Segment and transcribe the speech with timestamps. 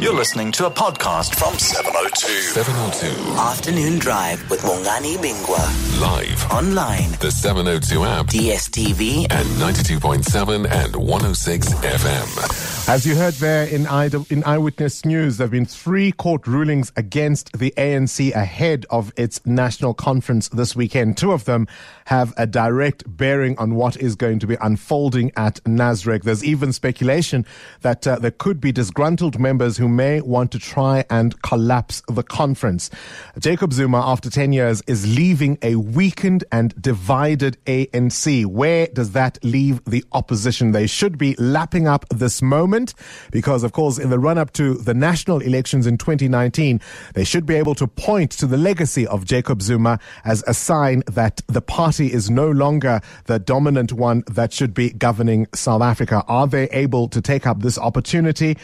[0.00, 2.26] You're listening to a podcast from 702.
[2.26, 3.32] 702.
[3.38, 6.00] Afternoon Drive with Bongani Bingwa.
[6.00, 6.44] Live.
[6.50, 8.26] Online, The 702 app.
[8.26, 12.81] DSTV, And 92.7 and 106 FM.
[12.88, 13.86] As you heard there in,
[14.28, 19.40] in Eyewitness News, there have been three court rulings against the ANC ahead of its
[19.46, 21.16] national conference this weekend.
[21.16, 21.68] Two of them
[22.06, 26.24] have a direct bearing on what is going to be unfolding at Nasrec.
[26.24, 27.46] There's even speculation
[27.82, 32.24] that uh, there could be disgruntled members who may want to try and collapse the
[32.24, 32.90] conference.
[33.38, 38.44] Jacob Zuma, after 10 years, is leaving a weakened and divided ANC.
[38.44, 40.72] Where does that leave the opposition?
[40.72, 42.71] They should be lapping up this moment
[43.30, 46.80] because, of course, in the run up to the national elections in 2019,
[47.14, 51.02] they should be able to point to the legacy of Jacob Zuma as a sign
[51.06, 56.24] that the party is no longer the dominant one that should be governing South Africa.
[56.28, 58.56] Are they able to take up this opportunity?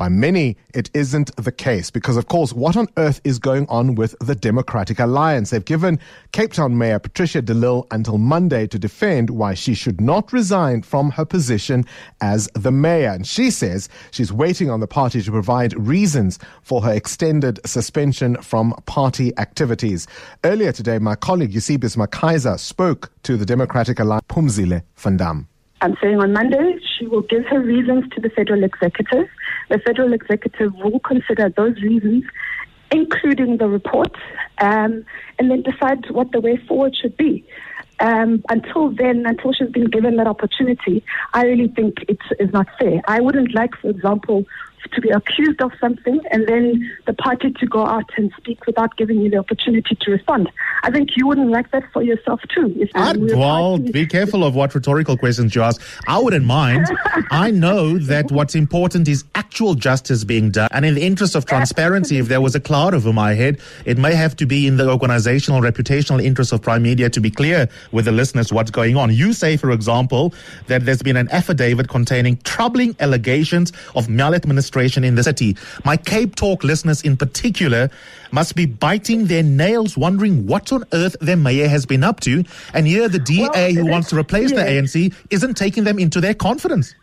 [0.00, 3.96] By many, it isn't the case because, of course, what on earth is going on
[3.96, 5.50] with the Democratic Alliance?
[5.50, 6.00] They've given
[6.32, 10.80] Cape Town Mayor Patricia de Lille until Monday to defend why she should not resign
[10.80, 11.84] from her position
[12.22, 13.10] as the mayor.
[13.10, 18.36] And she says she's waiting on the party to provide reasons for her extended suspension
[18.36, 20.06] from party activities.
[20.44, 25.44] Earlier today, my colleague Eusebius McKaiser spoke to the Democratic Alliance, Pumzile Vandam.
[25.82, 29.28] I'm saying on Monday she will give her reasons to the federal executive.
[29.70, 32.24] The federal executive will consider those reasons,
[32.90, 34.14] including the report,
[34.58, 35.04] um,
[35.38, 37.44] and then decide what the way forward should be.
[38.00, 41.04] Um, until then, until she's been given that opportunity,
[41.34, 43.00] I really think it is not fair.
[43.06, 44.44] I wouldn't like, for example,
[44.92, 48.96] to be accused of something and then the party to go out and speak without
[48.96, 50.50] giving you the opportunity to respond.
[50.82, 52.88] I think you wouldn't like that for yourself too.
[52.94, 55.80] I, uh, well, be careful of what rhetorical questions you ask.
[56.08, 56.86] I wouldn't mind.
[57.30, 60.68] I know that what's important is actual justice being done.
[60.72, 63.98] And in the interest of transparency, if there was a cloud over my head, it
[63.98, 67.68] may have to be in the organizational, reputational interest of Prime Media to be clear
[67.92, 69.12] with the listeners what's going on.
[69.12, 70.32] You say, for example,
[70.68, 74.69] that there's been an affidavit containing troubling allegations of maladministration
[75.04, 75.56] in the city.
[75.84, 77.90] My Cape Talk listeners in particular
[78.32, 82.44] must be biting their nails wondering what on earth their mayor has been up to.
[82.74, 84.60] And here the DA Well, who wants to replace the.
[84.60, 86.94] ANC isn't taking them into their confidence.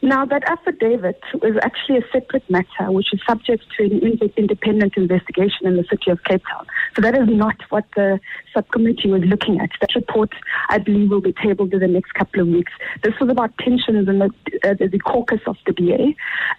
[0.00, 4.96] Now, that affidavit is actually a separate matter which is subject to an in- independent
[4.96, 6.66] investigation in the city of Cape Town.
[6.94, 8.20] So that is not what the
[8.54, 9.70] subcommittee was looking at.
[9.80, 10.30] That report,
[10.68, 12.72] I believe, will be tabled in the next couple of weeks.
[13.02, 14.30] This was about tensions in the,
[14.62, 16.14] uh, the, caucus of the DA,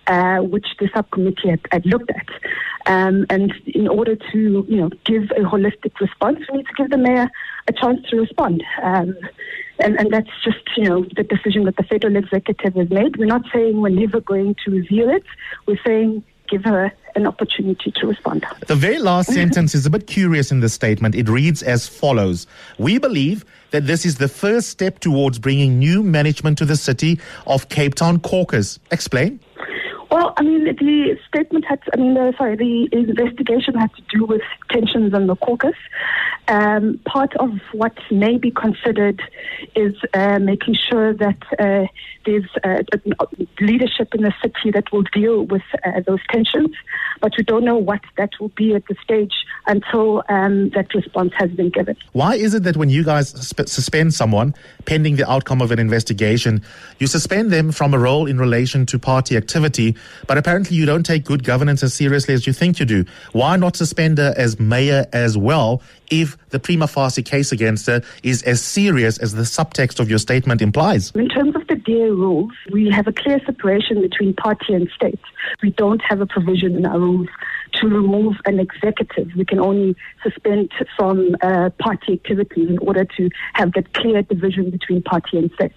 [0.08, 2.28] uh, which the subcommittee had, had looked at.
[2.88, 6.90] Um, and in order to, you know, give a holistic response, we need to give
[6.90, 7.30] the mayor
[7.68, 8.64] a chance to respond.
[8.84, 9.16] Um,
[9.80, 13.18] and, and that's just, you know, the decision that the federal executive has made.
[13.18, 15.24] We're not saying we're never going to reveal it.
[15.66, 18.46] We're saying give her an opportunity to respond.
[18.68, 19.40] The very last mm-hmm.
[19.40, 21.16] sentence is a bit curious in the statement.
[21.16, 22.48] It reads as follows
[22.78, 27.20] We believe that this is the first step towards bringing new management to the city
[27.46, 28.80] of Cape Town caucus.
[28.92, 29.40] Explain.
[30.40, 34.42] I mean, the statement had, I mean, the, sorry, the investigation had to do with
[34.72, 35.76] tensions in the caucus.
[36.48, 39.22] Um, part of what may be considered
[39.76, 41.88] is uh, making sure that uh,
[42.26, 42.84] there's uh,
[43.60, 46.74] leadership in the city that will deal with uh, those tensions,
[47.22, 49.34] but we don't know what that will be at the stage
[49.68, 51.96] until um, that response has been given.
[52.14, 55.80] Why is it that when you guys sp- suspend someone pending the outcome of an
[55.80, 56.64] investigation,
[56.98, 59.96] you suspend them from a role in relation to party activity,
[60.30, 63.04] but apparently you don't take good governance as seriously as you think you do?
[63.32, 65.82] Why not suspend her as mayor as well
[66.12, 70.20] if the prima facie case against her is as serious as the subtext of your
[70.20, 71.10] statement implies?
[71.16, 75.20] In terms of the DA rules, we have a clear separation between party and state.
[75.64, 77.28] We don't have a provision in our rules
[77.74, 79.30] to remove an executive.
[79.36, 84.70] We can only suspend from uh, party activities in order to have that clear division
[84.70, 85.74] between party and state.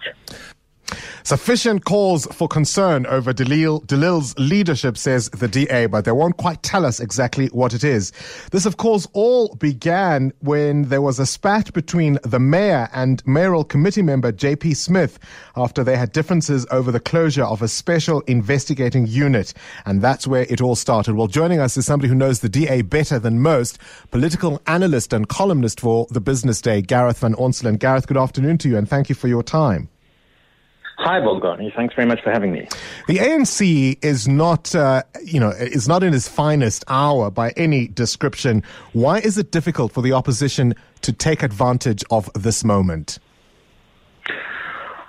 [1.24, 6.36] Sufficient cause for concern over de Lille, Delil's leadership, says the DA, but they won't
[6.36, 8.12] quite tell us exactly what it is.
[8.50, 13.64] This, of course, all began when there was a spat between the mayor and mayoral
[13.64, 15.18] committee member JP Smith
[15.56, 19.54] after they had differences over the closure of a special investigating unit.
[19.86, 21.14] And that's where it all started.
[21.14, 23.78] Well, joining us is somebody who knows the DA better than most,
[24.10, 27.78] political analyst and columnist for the Business Day, Gareth Van Onselen.
[27.78, 29.88] Gareth, good afternoon to you and thank you for your time.
[31.04, 31.74] Hi, Bongani.
[31.74, 32.68] Thanks very much for having me.
[33.08, 37.88] The ANC is not, uh, you know, is not in its finest hour by any
[37.88, 38.62] description.
[38.92, 43.18] Why is it difficult for the opposition to take advantage of this moment?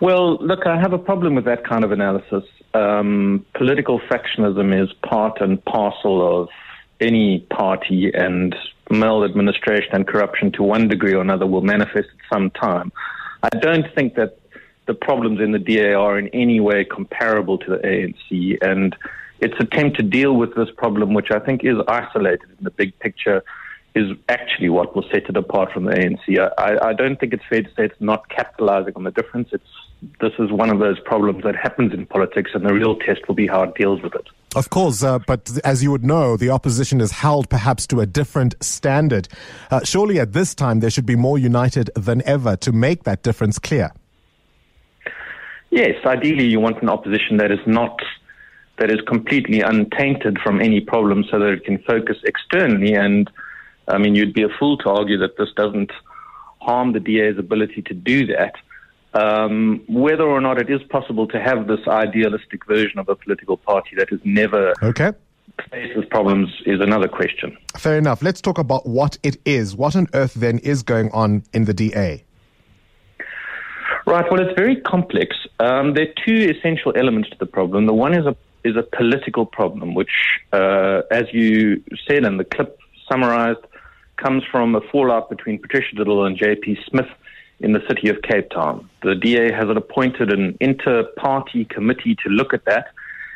[0.01, 2.43] Well, look, I have a problem with that kind of analysis.
[2.73, 6.49] um, political factionism is part and parcel of
[6.99, 8.55] any party, and
[8.89, 12.91] maladministration and corruption to one degree or another will manifest at some time.
[13.43, 14.39] I don't think that
[14.85, 18.95] the problems in the DA are in any way comparable to the ANC, and
[19.39, 22.97] its attempt to deal with this problem, which I think is isolated in the big
[22.99, 23.43] picture,
[23.95, 26.51] is actually what will set it apart from the ANC.
[26.57, 29.49] I, I don't think it's fair to say it's not capitalizing on the difference.
[29.51, 29.63] It's
[30.19, 33.35] this is one of those problems that happens in politics, and the real test will
[33.35, 34.27] be how it deals with it.
[34.55, 38.05] Of course, uh, but as you would know, the opposition is held perhaps to a
[38.05, 39.27] different standard.
[39.71, 43.23] Uh, surely at this time, they should be more united than ever to make that
[43.23, 43.91] difference clear.
[45.73, 47.99] Yes, ideally, you want an opposition that is not
[48.77, 52.93] that is completely untainted from any problem, so that it can focus externally.
[52.93, 53.27] And
[53.87, 55.91] I mean, you'd be a fool to argue that this doesn't
[56.61, 58.53] harm the DA's ability to do that.
[59.15, 63.57] Um, whether or not it is possible to have this idealistic version of a political
[63.57, 65.11] party that is never Okay.
[65.71, 67.57] faces problems is another question.
[67.75, 68.21] Fair enough.
[68.21, 69.75] Let's talk about what it is.
[69.75, 72.23] What on earth then is going on in the DA?
[74.05, 74.25] Right.
[74.29, 75.35] Well, it's very complex.
[75.59, 77.85] Um, there are two essential elements to the problem.
[77.85, 80.11] The one is a is a political problem, which,
[80.53, 82.79] uh, as you said in the clip
[83.11, 83.59] summarized,
[84.17, 86.79] comes from a fallout between Patricia de Lille and J.P.
[86.87, 87.09] Smith
[87.59, 88.89] in the city of Cape Town.
[89.01, 92.87] The DA has appointed an inter-party committee to look at that,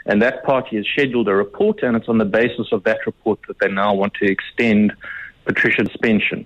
[0.05, 3.39] and that party has scheduled a report, and it's on the basis of that report
[3.47, 4.93] that they now want to extend
[5.45, 6.45] Patricia's suspension.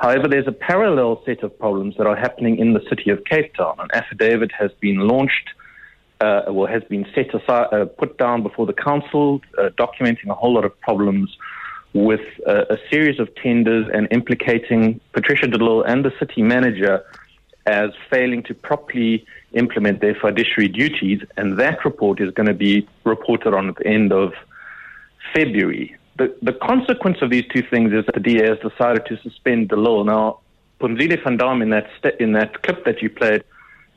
[0.00, 3.54] However, there's a parallel set of problems that are happening in the city of Cape
[3.54, 3.76] Town.
[3.78, 5.50] An affidavit has been launched,
[6.22, 10.34] uh, well, has been set aside, uh, put down before the council, uh, documenting a
[10.34, 11.36] whole lot of problems
[11.92, 17.04] with uh, a series of tenders and implicating Patricia de Lille and the city manager
[17.66, 21.20] as failing to properly implement their fiduciary duties.
[21.36, 24.32] And that report is going to be reported on at the end of
[25.34, 25.94] February.
[26.20, 29.70] The, the consequence of these two things is that the DA has decided to suspend
[29.70, 30.02] the law.
[30.02, 30.40] Now,
[30.78, 33.42] Phumzile van Damme in that, st- in that clip that you played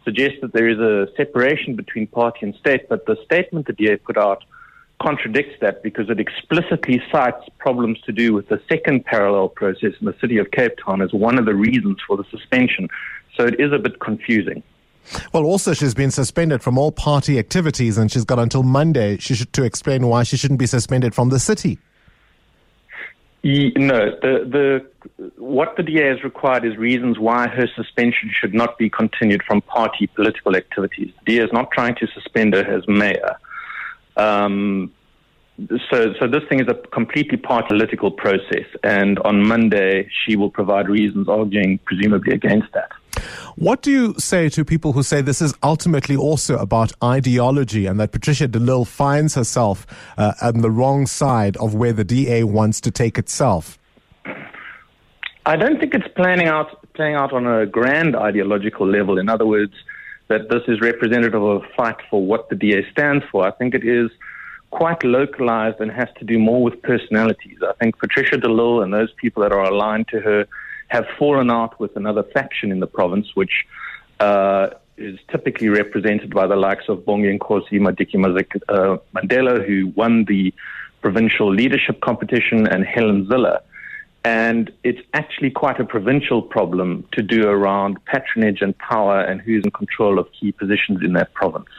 [0.06, 3.98] suggests that there is a separation between party and state, but the statement the DA
[3.98, 4.46] put out
[5.02, 10.06] contradicts that because it explicitly cites problems to do with the second parallel process in
[10.06, 12.88] the city of Cape Town as one of the reasons for the suspension.
[13.36, 14.64] So it is a bit confusing.
[15.34, 19.36] Well, also she's been suspended from all party activities, and she's got until Monday she
[19.36, 21.80] should, to explain why she shouldn't be suspended from the city.
[23.46, 24.86] No, the,
[25.20, 29.44] the, what the DA has required is reasons why her suspension should not be continued
[29.44, 31.12] from party political activities.
[31.26, 33.36] The DA is not trying to suspend her as mayor.
[34.16, 34.94] Um,
[35.92, 40.50] so, so this thing is a completely party political process, and on Monday she will
[40.50, 42.92] provide reasons arguing presumably against that.
[43.56, 48.00] What do you say to people who say this is ultimately also about ideology and
[48.00, 49.86] that Patricia de Lille finds herself
[50.18, 53.78] uh, on the wrong side of where the DA wants to take itself?
[55.46, 59.18] I don't think it's planning out playing out on a grand ideological level.
[59.18, 59.74] In other words,
[60.30, 63.46] that this is representative of a fight for what the DA stands for.
[63.46, 64.10] I think it is
[64.72, 67.58] quite localized and has to do more with personalities.
[67.62, 70.48] I think Patricia de Lille and those people that are aligned to her
[70.94, 73.66] have fallen out with another faction in the province, which
[74.20, 80.54] uh, is typically represented by the likes of Bonginkosi uh, Mandela, who won the
[81.02, 83.58] provincial leadership competition, and Helen Zille.
[84.24, 89.64] And it's actually quite a provincial problem to do around patronage and power and who's
[89.66, 91.74] in control of key positions in that province.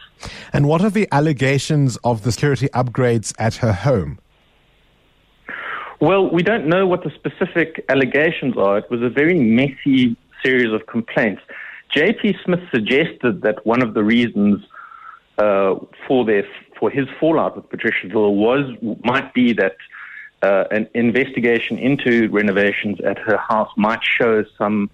[0.52, 4.18] And what are the allegations of the security upgrades at her home?
[6.00, 8.78] Well, we don't know what the specific allegations are.
[8.78, 11.42] It was a very messy series of complaints.
[11.90, 12.36] J.P.
[12.44, 14.64] Smith suggested that one of the reasons
[15.38, 16.46] uh, for their
[16.78, 18.64] for his fallout with Patricia de Lille was
[19.04, 19.76] might be that
[20.42, 24.90] uh, an investigation into renovations at her house might show some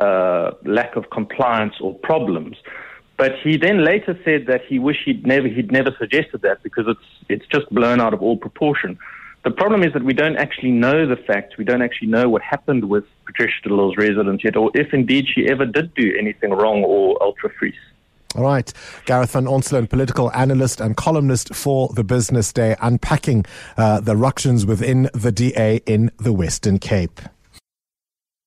[0.00, 2.56] uh, lack of compliance or problems.
[3.16, 6.86] But he then later said that he wished he'd never he'd never suggested that because
[6.88, 8.98] it's it's just blown out of all proportion.
[9.44, 11.56] The problem is that we don't actually know the facts.
[11.58, 15.26] We don't actually know what happened with Patricia de Lille's residence yet, or if indeed
[15.26, 17.74] she ever did do anything wrong or ultra vires.
[18.34, 18.72] All right.
[19.04, 23.44] Gareth van Onselen, political analyst and columnist for the Business Day, unpacking
[23.76, 27.20] uh, the ructions within the DA in the Western Cape.